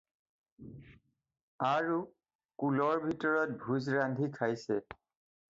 [1.67, 1.99] আৰু
[2.65, 4.81] কুলৰ ভিতৰত ভােজ ৰান্ধি খাইছে